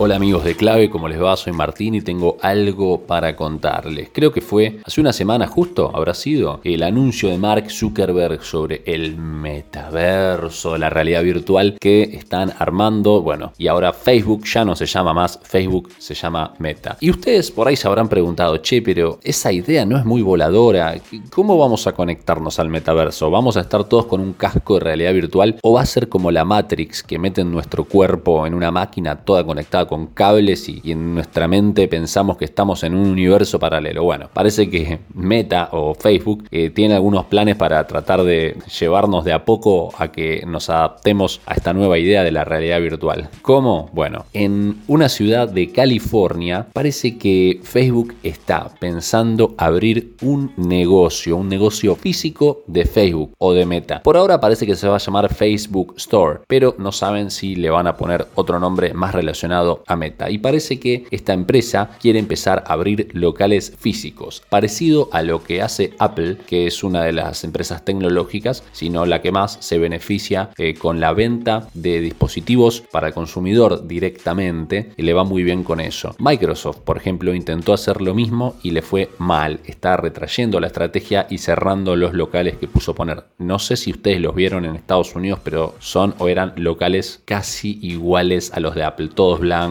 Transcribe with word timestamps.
Hola 0.00 0.14
amigos 0.14 0.44
de 0.44 0.54
Clave, 0.54 0.90
¿cómo 0.90 1.08
les 1.08 1.20
va? 1.20 1.36
Soy 1.36 1.52
Martín 1.52 1.96
y 1.96 2.00
tengo 2.00 2.36
algo 2.40 3.00
para 3.00 3.34
contarles. 3.34 4.10
Creo 4.12 4.30
que 4.30 4.40
fue 4.40 4.78
hace 4.84 5.00
una 5.00 5.12
semana 5.12 5.48
justo, 5.48 5.90
habrá 5.92 6.14
sido, 6.14 6.60
el 6.62 6.84
anuncio 6.84 7.28
de 7.28 7.36
Mark 7.36 7.68
Zuckerberg 7.68 8.44
sobre 8.44 8.84
el 8.86 9.16
metaverso, 9.16 10.78
la 10.78 10.88
realidad 10.88 11.24
virtual 11.24 11.76
que 11.80 12.02
están 12.12 12.52
armando. 12.60 13.22
Bueno, 13.22 13.52
y 13.58 13.66
ahora 13.66 13.92
Facebook 13.92 14.44
ya 14.44 14.64
no 14.64 14.76
se 14.76 14.86
llama 14.86 15.12
más 15.12 15.40
Facebook, 15.42 15.90
se 15.98 16.14
llama 16.14 16.54
Meta. 16.60 16.96
Y 17.00 17.10
ustedes 17.10 17.50
por 17.50 17.66
ahí 17.66 17.74
se 17.74 17.88
habrán 17.88 18.08
preguntado, 18.08 18.58
che, 18.58 18.80
pero 18.80 19.18
esa 19.24 19.50
idea 19.50 19.84
no 19.84 19.98
es 19.98 20.04
muy 20.04 20.22
voladora. 20.22 20.94
¿Cómo 21.34 21.58
vamos 21.58 21.88
a 21.88 21.92
conectarnos 21.92 22.60
al 22.60 22.68
metaverso? 22.68 23.32
¿Vamos 23.32 23.56
a 23.56 23.62
estar 23.62 23.82
todos 23.82 24.06
con 24.06 24.20
un 24.20 24.34
casco 24.34 24.74
de 24.74 24.80
realidad 24.80 25.12
virtual 25.12 25.58
o 25.60 25.72
va 25.72 25.80
a 25.80 25.86
ser 25.86 26.08
como 26.08 26.30
la 26.30 26.44
Matrix 26.44 27.02
que 27.02 27.18
meten 27.18 27.50
nuestro 27.50 27.82
cuerpo 27.82 28.46
en 28.46 28.54
una 28.54 28.70
máquina 28.70 29.16
toda 29.16 29.42
conectada 29.42 29.87
con 29.88 30.06
cables 30.06 30.68
y, 30.68 30.80
en 30.84 31.14
nuestra 31.14 31.48
mente 31.48 31.88
pensamos 31.88 32.36
que 32.36 32.44
estamos 32.44 32.84
en 32.84 32.94
un 32.94 33.08
universo 33.08 33.58
paralelo. 33.58 34.04
Bueno, 34.04 34.28
parece 34.32 34.70
que 34.70 35.00
Meta 35.14 35.70
o 35.72 35.94
Facebook 35.94 36.44
eh, 36.50 36.70
tiene 36.70 36.94
algunos 36.94 37.24
planes 37.26 37.56
para 37.56 37.84
tratar 37.86 38.22
de 38.22 38.56
llevarnos 38.78 39.24
de 39.24 39.32
a 39.32 39.44
poco 39.44 39.92
a 39.98 40.12
que 40.12 40.44
nos 40.46 40.70
adaptemos 40.70 41.40
a 41.46 41.54
esta 41.54 41.72
nueva 41.72 41.98
idea 41.98 42.22
de 42.22 42.30
la 42.30 42.44
realidad 42.44 42.80
virtual. 42.80 43.28
¿Cómo? 43.42 43.90
Bueno, 43.92 44.26
en 44.32 44.82
una 44.86 45.08
ciudad 45.08 45.48
de 45.48 45.72
California 45.72 46.66
parece 46.72 47.18
que 47.18 47.60
Facebook 47.62 48.14
está 48.22 48.70
pensando 48.78 49.54
abrir 49.58 50.14
un 50.22 50.52
negocio, 50.56 51.36
un 51.36 51.48
negocio 51.48 51.96
físico 51.96 52.62
de 52.66 52.84
Facebook 52.84 53.32
o 53.38 53.52
de 53.52 53.66
Meta. 53.66 54.02
Por 54.02 54.16
ahora 54.16 54.40
parece 54.40 54.66
que 54.66 54.76
se 54.76 54.88
va 54.88 54.96
a 54.96 54.98
llamar 54.98 55.32
Facebook 55.32 55.94
Store, 55.96 56.40
pero 56.46 56.74
no 56.78 56.92
saben 56.92 57.30
si 57.30 57.56
le 57.56 57.70
van 57.70 57.86
a 57.86 57.96
poner 57.96 58.26
otro 58.34 58.58
nombre 58.60 58.92
más 58.94 59.14
relacionado 59.14 59.77
a 59.86 59.96
Meta. 59.96 60.30
Y 60.30 60.38
parece 60.38 60.78
que 60.78 61.06
esta 61.10 61.32
empresa 61.32 61.90
quiere 62.00 62.18
empezar 62.18 62.64
a 62.66 62.72
abrir 62.72 63.08
locales 63.12 63.74
físicos, 63.78 64.42
parecido 64.48 65.08
a 65.12 65.22
lo 65.22 65.42
que 65.42 65.62
hace 65.62 65.94
Apple, 65.98 66.38
que 66.46 66.66
es 66.66 66.82
una 66.84 67.04
de 67.04 67.12
las 67.12 67.44
empresas 67.44 67.84
tecnológicas, 67.84 68.64
sino 68.72 69.06
la 69.06 69.22
que 69.22 69.32
más 69.32 69.58
se 69.60 69.78
beneficia 69.78 70.50
eh, 70.56 70.74
con 70.74 71.00
la 71.00 71.12
venta 71.12 71.68
de 71.74 72.00
dispositivos 72.00 72.82
para 72.92 73.08
el 73.08 73.14
consumidor 73.14 73.86
directamente 73.86 74.92
y 74.96 75.02
le 75.02 75.14
va 75.14 75.24
muy 75.24 75.42
bien 75.42 75.64
con 75.64 75.80
eso. 75.80 76.14
Microsoft, 76.18 76.78
por 76.78 76.96
ejemplo, 76.96 77.34
intentó 77.34 77.72
hacer 77.72 78.00
lo 78.00 78.14
mismo 78.14 78.56
y 78.62 78.70
le 78.70 78.82
fue 78.82 79.10
mal. 79.18 79.60
Está 79.64 79.96
retrayendo 79.96 80.60
la 80.60 80.68
estrategia 80.68 81.26
y 81.30 81.38
cerrando 81.38 81.96
los 81.96 82.14
locales 82.14 82.56
que 82.56 82.68
puso 82.68 82.94
poner. 82.94 83.24
No 83.38 83.58
sé 83.58 83.76
si 83.76 83.90
ustedes 83.90 84.20
los 84.20 84.34
vieron 84.34 84.64
en 84.64 84.76
Estados 84.76 85.14
Unidos, 85.14 85.40
pero 85.42 85.74
son 85.78 86.14
o 86.18 86.28
eran 86.28 86.52
locales 86.56 87.22
casi 87.24 87.78
iguales 87.82 88.52
a 88.52 88.60
los 88.60 88.74
de 88.74 88.84
Apple, 88.84 89.08
todos 89.14 89.40
blancos 89.40 89.67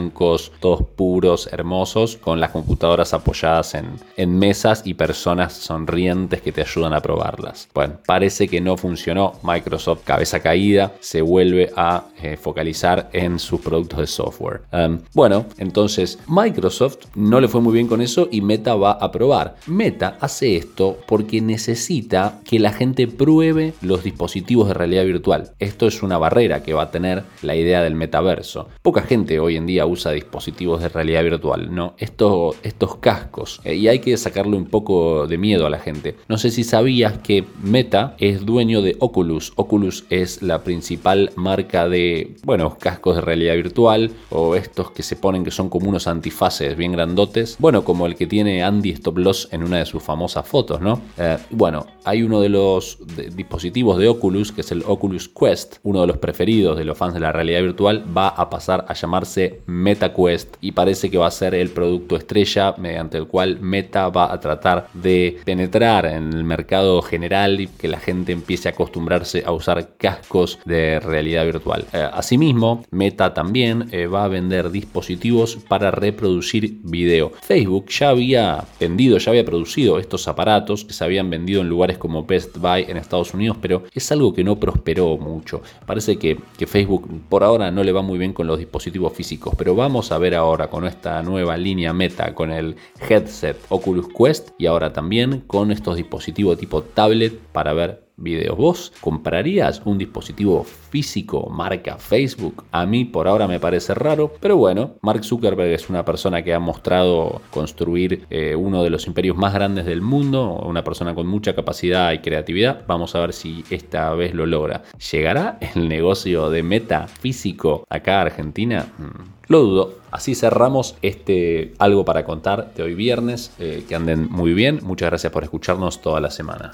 todos 0.60 0.82
puros, 0.96 1.50
hermosos, 1.52 2.18
con 2.18 2.40
las 2.40 2.52
computadoras 2.52 3.14
apoyadas 3.14 3.76
en, 3.76 4.38
mesas 4.38 4.82
y 4.86 4.94
personas 4.94 5.54
sonrientes 5.54 6.42
que 6.42 6.52
te 6.52 6.62
ayudan 6.62 6.94
a 6.94 7.02
probarlas. 7.02 7.70
Bueno, 7.74 7.96
parece 8.06 8.48
que 8.48 8.62
no 8.62 8.78
funcionó. 8.78 9.34
Microsoft, 9.44 10.04
cabeza 10.04 10.40
caída, 10.40 10.94
se 11.00 11.22
vuelve 11.22 11.72
a 11.76 12.06
eh, 12.22 12.38
focalizar 12.38 13.10
en 13.14 13.40
sus 13.40 13.62
productos 13.62 14.00
de 14.00 14.08
software. 14.08 14.62
Um, 14.72 15.00
bueno, 15.14 15.46
entonces 15.58 16.20
Microsoft 16.28 17.06
no 17.16 17.40
le 17.40 17.48
fue 17.48 17.62
muy 17.62 17.74
bien 17.74 17.88
con 17.88 18.02
eso 18.02 18.28
y 18.32 18.42
Meta 18.42 18.76
va 18.76 18.92
a 18.92 19.12
probar. 19.12 19.56
Meta 19.66 20.18
hace 20.20 20.58
esto 20.58 20.98
porque 21.08 21.42
necesita 21.42 22.40
que 22.44 22.60
la 22.60 22.74
gente 22.74 23.08
pruebe 23.08 23.74
los 23.82 24.04
dispositivos 24.04 24.68
de 24.68 24.74
realidad 24.74 25.06
virtual. 25.06 25.52
Esto 25.60 25.88
es 25.88 26.04
una 26.04 26.18
barrera 26.18 26.64
que 26.64 26.74
va 26.74 26.84
a 26.84 26.92
tener 26.92 27.24
la 27.42 27.56
idea 27.56 27.82
del 27.82 27.96
metaverso. 27.96 28.68
Poca 28.82 29.02
gente 29.02 29.40
hoy 29.40 29.56
en 29.56 29.66
día 29.66 29.86
usa 29.88 30.12
dispositivos 30.12 30.82
de 30.82 30.90
realidad 30.90 31.24
virtual, 31.24 31.74
¿no? 31.74 31.96
Estos, 31.98 32.56
cascos. 33.00 33.62
Eh, 33.64 33.76
y 33.76 33.88
hay 33.88 34.00
que 34.00 34.16
sacarle 34.18 34.56
un 34.56 34.66
poco 34.66 35.28
de 35.28 35.38
miedo 35.38 35.66
a 35.66 35.70
la 35.70 35.80
gente. 35.80 36.16
No 36.28 36.38
sé 36.38 36.52
si 36.52 36.64
sabías 36.64 37.18
que 37.20 37.44
Meta 37.62 38.16
es 38.20 38.46
dueño 38.46 38.82
de 38.82 38.96
Oculus. 39.00 39.54
Oculus 39.56 40.06
es 40.10 40.42
la 40.42 40.64
principal 40.64 41.32
marca 41.36 41.88
de, 41.88 42.36
bueno, 42.44 42.78
cascos 42.80 43.16
de 43.16 43.22
realidad 43.22 43.56
virtual 43.56 44.12
o 44.30 44.56
estos 44.56 44.92
que 44.92 45.04
se 45.04 45.16
ponen 45.16 45.44
que 45.44 45.52
son 45.52 45.70
como 45.70 45.90
unos 45.90 46.08
antifaces 46.08 46.76
bien 46.76 46.92
grandotes. 46.92 47.58
Bueno, 47.60 47.84
como 47.84 48.06
el 48.06 48.16
que 48.16 48.28
tiene 48.28 48.64
Andy 48.64 48.92
Stop 48.92 49.18
Loss 49.18 49.50
en 49.52 49.64
una 49.64 49.78
de 49.78 49.86
sus 49.86 50.04
famosas 50.04 50.48
fotos, 50.48 50.82
¿no? 50.82 51.02
Eh, 51.18 51.38
bueno, 51.52 51.86
hay 52.04 52.24
uno 52.24 52.42
de 52.42 52.50
los 52.50 53.00
dispositivos 53.36 53.98
de 53.98 54.08
Oculus, 54.08 54.52
que 54.52 54.62
es 54.62 54.72
el 54.72 54.84
Oculus 54.86 55.30
Quest, 55.30 55.78
uno 55.84 56.02
de 56.02 56.08
los 56.08 56.18
preferidos 56.18 56.78
de 56.78 56.86
los 56.86 56.98
fans 56.98 57.14
de 57.14 57.20
la 57.20 57.32
realidad 57.32 57.62
virtual, 57.62 58.06
va 58.16 58.30
a 58.30 58.50
pasar 58.50 58.86
a 58.88 58.94
llamarse 58.94 59.62
MetaQuest 59.78 60.58
y 60.62 60.72
parece 60.72 61.10
que 61.10 61.18
va 61.18 61.28
a 61.28 61.32
ser 61.32 61.56
el 61.56 61.70
producto 61.70 62.16
estrella 62.16 62.74
mediante 62.78 63.18
el 63.18 63.28
cual 63.28 63.60
Meta 63.60 64.10
va 64.10 64.34
a 64.34 64.40
tratar 64.40 64.88
de 64.94 65.40
penetrar 65.46 66.06
en 66.06 66.34
el 66.34 66.44
mercado 66.44 67.02
general 67.02 67.62
y 67.62 67.68
que 67.68 67.88
la 67.88 68.00
gente 68.00 68.32
empiece 68.32 68.68
a 68.68 68.72
acostumbrarse 68.72 69.44
a 69.46 69.52
usar 69.52 69.98
cascos 69.98 70.60
de 70.66 71.00
realidad 71.00 71.46
virtual. 71.46 71.86
Eh, 71.94 72.08
asimismo, 72.12 72.84
Meta 72.92 73.34
también 73.34 73.90
eh, 73.92 74.08
va 74.08 74.24
a 74.24 74.28
vender 74.28 74.72
dispositivos 74.72 75.58
para 75.68 75.92
reproducir 75.92 76.80
video. 76.84 77.32
Facebook 77.42 77.90
ya 77.90 78.10
había 78.10 78.66
vendido, 78.80 79.18
ya 79.18 79.32
había 79.32 79.46
producido 79.46 80.00
estos 80.00 80.28
aparatos 80.28 80.86
que 80.86 80.94
se 80.94 81.04
habían 81.04 81.30
vendido 81.30 81.62
en 81.62 81.70
lugares 81.70 81.98
como 81.98 82.26
Best 82.26 82.58
Buy 82.58 82.86
en 82.88 82.98
Estados 82.98 83.34
Unidos, 83.34 83.58
pero 83.62 83.84
es 83.94 84.12
algo 84.12 84.34
que 84.34 84.44
no 84.44 84.60
prosperó 84.60 85.18
mucho. 85.18 85.62
Parece 85.86 86.18
que, 86.18 86.38
que 86.58 86.68
Facebook 86.68 87.10
por 87.30 87.44
ahora 87.44 87.72
no 87.72 87.84
le 87.84 87.92
va 87.92 88.02
muy 88.02 88.18
bien 88.18 88.34
con 88.34 88.48
los 88.48 88.58
dispositivos 88.58 89.14
físicos, 89.14 89.54
pero 89.58 89.67
vamos 89.76 90.12
a 90.12 90.18
ver 90.18 90.36
ahora 90.36 90.70
con 90.70 90.86
esta 90.86 91.22
nueva 91.24 91.58
línea 91.58 91.94
Meta, 91.94 92.34
con 92.34 92.52
el 92.52 92.76
headset 93.10 93.58
Oculus 93.70 94.08
Quest 94.10 94.50
y 94.58 94.66
ahora 94.66 94.94
también 94.94 95.42
con 95.48 95.72
estos 95.72 95.96
dispositivos 95.96 96.58
tipo 96.58 96.84
tablet 96.84 97.38
para 97.52 97.74
ver 97.74 98.07
videos. 98.18 98.58
¿Vos 98.58 98.94
comprarías 99.02 99.82
un 99.86 99.98
dispositivo 99.98 100.64
físico 100.64 101.50
marca 101.50 101.98
Facebook? 101.98 102.64
A 102.72 102.86
mí 102.86 103.06
por 103.06 103.28
ahora 103.28 103.48
me 103.48 103.60
parece 103.60 103.94
raro, 103.94 104.34
pero 104.40 104.58
bueno, 104.58 104.96
Mark 105.02 105.24
Zuckerberg 105.24 105.72
es 105.72 105.90
una 105.90 106.04
persona 106.04 106.44
que 106.44 106.54
ha 106.54 106.60
mostrado 106.60 107.42
construir 107.52 108.26
eh, 108.30 108.56
uno 108.56 108.84
de 108.84 108.90
los 108.90 109.08
imperios 109.08 109.38
más 109.38 109.54
grandes 109.54 109.86
del 109.86 110.02
mundo, 110.02 110.64
una 110.66 110.84
persona 110.84 111.16
con 111.16 111.28
mucha 111.28 111.56
capacidad 111.56 112.12
y 112.12 112.20
creatividad. 112.20 112.84
Vamos 112.88 113.16
a 113.16 113.20
ver 113.20 113.34
si 113.34 113.64
esta 113.70 114.14
vez 114.14 114.34
lo 114.34 114.46
logra. 114.46 114.84
¿Llegará 115.12 115.58
el 115.76 115.88
negocio 115.88 116.50
de 116.50 116.64
meta 116.64 117.08
físico 117.08 117.86
acá 117.90 118.20
a 118.20 118.22
Argentina? 118.22 118.88
Mm, 118.98 119.38
lo 119.48 119.62
dudo. 119.62 119.94
Así 120.12 120.36
cerramos 120.36 120.96
este 121.02 121.74
algo 121.80 122.06
para 122.06 122.26
contar 122.26 122.74
de 122.74 122.84
hoy 122.84 122.96
viernes. 122.96 123.54
Eh, 123.60 123.86
que 123.88 123.96
anden 123.96 124.28
muy 124.30 124.54
bien. 124.54 124.80
Muchas 124.84 125.10
gracias 125.10 125.32
por 125.32 125.44
escucharnos 125.44 126.02
toda 126.02 126.20
la 126.20 126.30
semana. 126.30 126.74